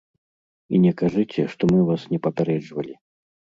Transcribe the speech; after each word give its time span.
І 0.75 0.79
не 0.85 0.93
кажыце, 1.01 1.45
што 1.53 1.63
мы 1.73 1.79
вас 1.91 2.09
не 2.17 2.23
папярэджвалі. 2.27 2.93